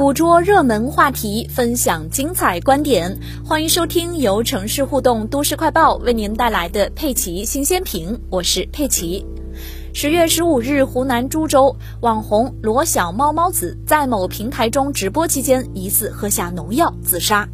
[0.00, 9.26] 捕捉热门话题，分享精彩观点，欢迎收听由城市互动都市快报为您带来的佩奇新鲜评，我是佩奇。
[9.92, 17.46] 十月十五日，湖南株洲网红罗小猫猫子在某平台中直播期间，疑似喝下农药自杀。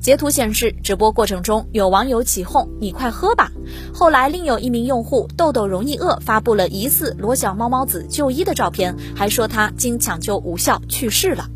[0.00, 3.52] 截图显示，直播过程中有网友起哄：“你快喝吧。”
[3.94, 11.46] 后来，另有一名用户豆豆容易饿发布了疑似罗小猫猫子就医的照片，还说他经抢救无效去世了。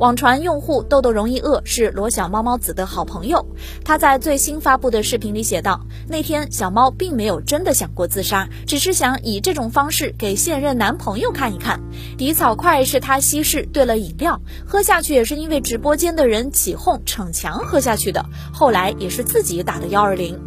[0.00, 3.46] 网传用户豆豆容易饿是罗小猫猫子的好朋友，
[3.84, 11.78] 他在最新发布的视频里写道：“那天小猫并没有真的想过自杀，只是想以这种方式给现任男朋友看一看。
[12.16, 18.24] 底草块是他稀释兑了饮料，喝下去也是因为直播间的人起哄逞强喝下去的，
[18.54, 20.40] 后来也是自己打的幺二零。”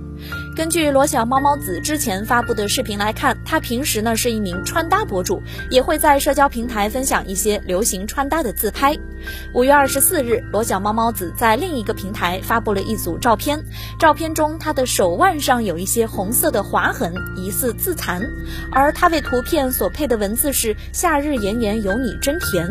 [0.55, 8.97] 根据罗小猫猫子之前发布的视频来看，他平时呢是一名穿搭博主，也会在社交平台分享一些流行穿搭的自拍。
[9.53, 13.63] 五月二十四日，罗小猫猫子在另一个平台发布了一组照片，
[13.99, 18.21] 照片中他的手腕上有一些红色的划痕，疑似自残，
[18.71, 22.67] 而他为图片所配的文字是“夏日炎炎有你真甜”。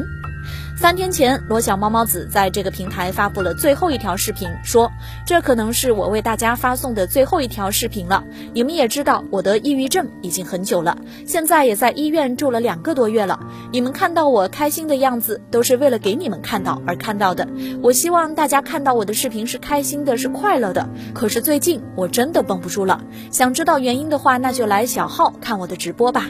[0.82, 4.90] 三天前，罗小猫猫子在这个平台发布了最后一条视频，说
[5.24, 8.24] ：“这可能是我为大家发送的最后一条视频了。
[8.52, 13.38] 你们也知道，我得抑郁症已经很久了，现在也在医院住了两个多月了。
[13.70, 17.46] 你们看到我开心的样子，都是为了给你们看到而看到的。
[17.80, 20.88] 我希望大家看到我的视频是开心的，是快乐的。
[21.14, 26.26] 可是最近我真的绷不住了，想知道原因的话，那就来小号看我的直播吧。”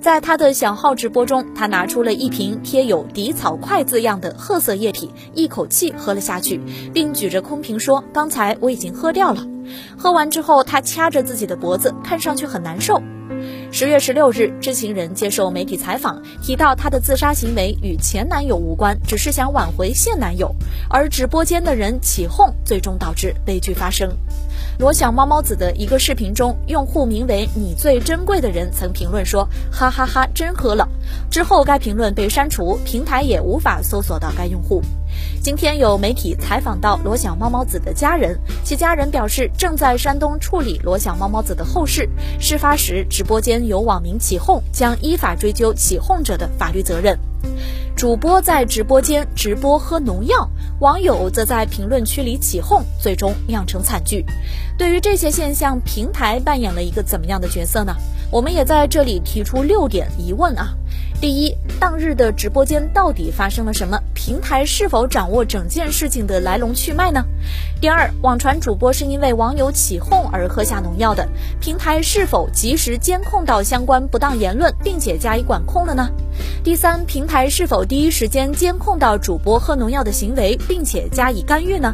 [0.00, 6.60] 在他的小号直播中，他拿出了一瓶贴有“底草快”字样的褐色液体，一口气喝了下去，
[6.92, 9.46] 并举着空瓶说：“刚才我已经喝掉了。”
[9.98, 13.02] 喝完之后，他掐着自己的脖子，看上去很难受。
[13.70, 20.54] 十月十六日，知情人接受媒体采访，提到他的自杀行为与前男友无关，只是想挽回现男友，
[20.88, 24.10] 而直播间的人起哄，最终导致悲剧发生。
[24.78, 30.88] 罗小猫猫子的一个视频中，用户名为“你最珍贵的人”曾评论说：“哈哈哈，真喝了。”
[31.28, 34.80] 之后该评论被删除，平台也无法搜索到该用户。
[35.42, 42.08] 今天有媒体采访到罗小猫猫子的家人，其家人表示正在山东处理罗小猫猫子的后事。
[42.38, 47.18] 事发时直播间有网民起哄，将依法追究起哄者的法律责任。
[47.96, 50.48] 主播在直播间直播喝农药，
[50.80, 54.24] 网友则在评论区里起哄，最终酿成惨剧。
[54.78, 57.92] 对于这些现象，平台扮演了一个怎么样的角色呢？
[58.30, 60.68] 我们也在这里提出六点疑问啊。
[61.20, 64.00] 第一，当日的直播间到底发生了什么？
[64.14, 67.24] 平台是否掌握整件事情的来龙去脉呢？
[67.80, 71.28] 第二，网传主播是因为网友起哄而喝下农药的，
[71.60, 76.08] 平台是否及时监控到相关不当言论，并且加以管控了呢？
[76.62, 81.92] 第三，平台是否第一时间监控到主播喝农药的行为，并且加以干预呢？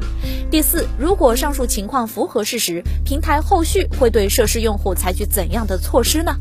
[0.51, 6.37] 第四，如果上述情况符合事实，平台后续会对涉事用户采取怎样的措施呢？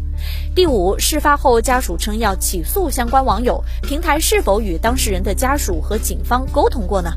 [0.56, 7.12] 第五，事发后家属称要起诉相关网友，平台是否与当事人的家属和警方沟通过呢？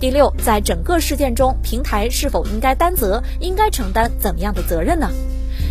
[0.00, 5.10] 第六，在整个事件中，平台是否应该担责，应该承担怎么样的责任呢？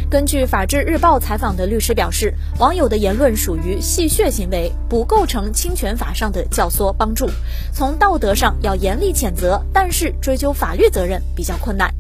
[0.10, 7.28] 根据法制日报采访的律师表示，网友的言论属于戏谑行为，不构成侵权法上的教唆帮助。
[7.72, 11.92] 从道德上要严厉谴责，但是追究法律责任比较困难。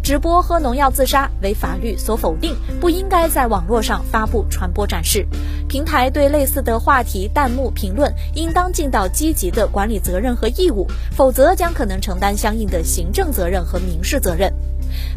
[0.00, 2.54] 直播喝农药自杀为法律所否定，
[2.86, 5.26] 不应该在网络上发布、传播、展示。
[5.68, 14.54] 平台对类似的话题弹幕评论，应当尽到积极的管理责任和义务，否则将可能承担相应的行政责任和民事责任。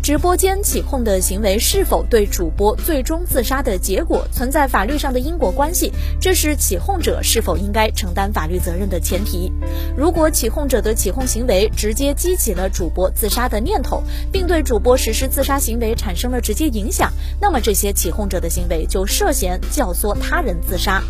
[0.02, 9.52] 直播间起哄的行为是否对主播最终自杀的结果存在法律上的因果关系，这是起哄者是否应该承担法律责任的前提。
[9.96, 14.02] 如果起哄者的起哄行为直接激起了主播自杀的念头，
[14.32, 21.04] 并对主播实施自杀行为产生了直接影响，那么这些起哄者的行为就涉嫌教唆他人自杀。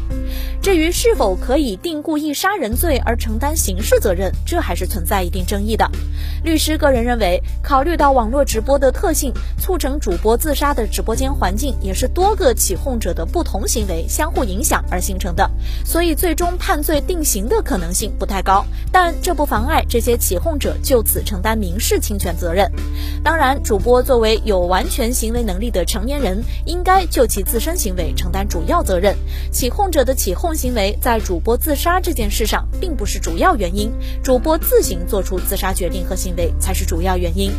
[0.62, 5.90] 至于是否可以定故意杀人罪而承担刑事责任，这还是存在一定争议的。
[6.44, 15.50] 律师个人认为，考虑到网络直播的特性，促成主播自杀的直播间环境也是多个起哄者的不同行为相互影响而形成的，
[15.86, 18.66] 所以最终判罪定刑的可能性不太高。
[18.92, 22.72] 但这不妨碍这些起哄者就此承担民事侵权责任。
[23.24, 29.16] 当然，主播作为有完全行为能力的成年人，应该就其自身行为承担主要责任。
[29.52, 33.92] 起哄者的起哄行为在主播自杀这件事上并不是主要原因，
[34.24, 37.52] 主播自行做出自杀决定和行为才是主要原因。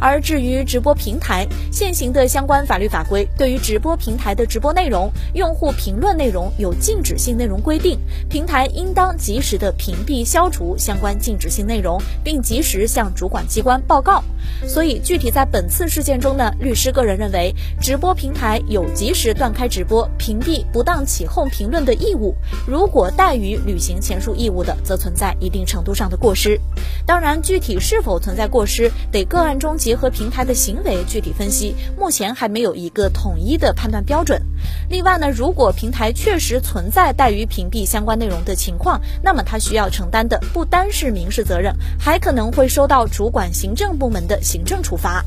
[0.00, 7.98] 而至于直播平台，现行的相关法律法规对于直播平台的直播内容、用户评论内容有禁止性内容规定，
[8.28, 14.22] 平台应当及时的屏蔽、消除相关禁止性内容，并及时向主管机关报告。
[14.66, 22.34] 所以，具体在本次事件中呢，律师个人认为，直播平台有及时断开直播、屏蔽不当起哄评论的义务。
[22.66, 26.58] 如果怠于履行前述义务的，则存在一定程度上的过失。
[27.04, 31.74] 当然，具体是否存在过失，得个案中结合平台的行为具体分析。
[31.98, 34.42] 目前还没有一个统一的判断标准。
[34.88, 45.24] 另外呢，如果平台确实存在怠于屏蔽相关内容的情况，那么他需要承担的不单是民事责任，还可能会收到主管行政部门的行政处罚。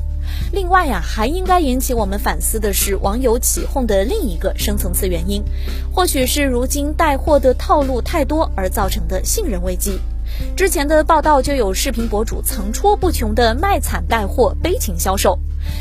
[0.53, 5.43] 另外呀，还应该引起我们反思的是网友起哄的另一个深层次原因，
[5.93, 9.99] 或许是如今带货的套路太多而造成的信任危机。
[10.55, 15.39] 之前的报道就有视频博主层出不穷的卖惨带货、悲情销售。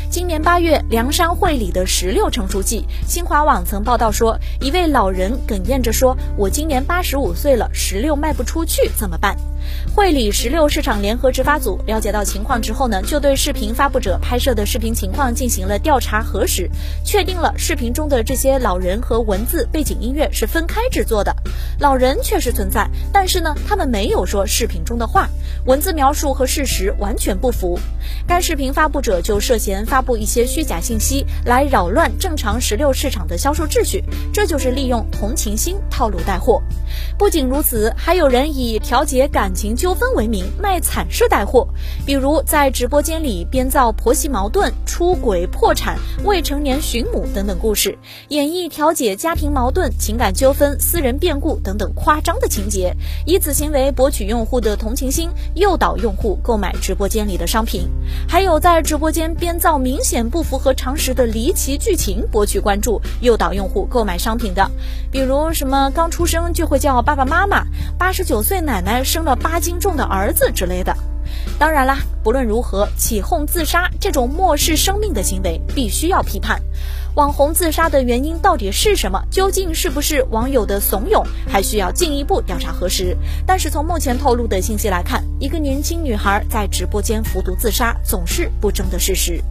[0.09, 9.35] 今年八月，凉山会里的石榴成熟季，新华网曾报道说，一位老人哽咽着说：“我今年八十五岁了，石榴卖不出去怎么办？”
[9.95, 16.69] 会里石榴市场联合执法组了解到情况之后呢，就对视频发布者拍摄的视频情况进行了调查核实，
[17.03, 21.35] 确定了视频中的这些老人和文字背景音乐是分开制作的。
[21.79, 25.27] 老人确实存在，但是呢，他们没有说视频中的话，
[25.65, 27.79] 文字描述和事实完全不符。
[28.27, 34.03] 该视频发布者就涉嫌发布一些虚假信息，来扰乱正常石榴市场的销售秩序，
[34.33, 36.61] 这就是利用同情心套路带货。
[37.17, 41.67] 不仅如此，还有人以调节感感情纠纷为名卖惨式带货，
[42.05, 47.97] 比如在直播间里编造婆媳矛盾、出轨、破产、未成年寻母等等故事，
[48.29, 52.95] 演绎调解家庭矛盾、情感纠纷、私人变故等等夸张的情节，
[53.25, 57.89] 以此行为博取用户的同情心，诱导用户购买直播间里的商品。
[58.29, 64.71] 还有在直播间编造明显不符合常识的离奇剧情，博取关注，诱导用户购买商品的，
[65.11, 67.65] 比如什么刚出生就会叫爸爸妈妈，
[67.97, 70.95] 八十九岁奶奶生了八斤重的儿子之类的。
[71.57, 76.61] 当然啦，不论如何，起哄自杀这种漠视生命的行为必须要批判。
[77.15, 79.21] 网红自杀的原因到底是什么？
[79.29, 81.25] 究竟是不是网友的怂恿？
[81.47, 83.15] 还需要进一步调查核实。
[83.45, 89.41] 但是从目前透露的信息来看，一个年轻女孩在直播间服毒自杀，总是不争的事实。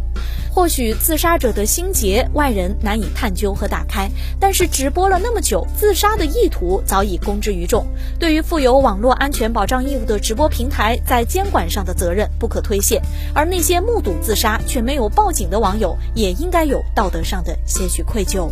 [0.52, 4.10] 或许自杀者的心结外人难以探究和打开，
[4.40, 7.86] 但是直播了那么久，自杀的意图早已公之于众。
[8.18, 13.00] 对于负有网络安全保障义务的直播平台，在监管上的责任不可推卸，
[13.32, 18.50] 而那些目睹自杀却没有报警的网友，也应该有道德上的些许愧疚。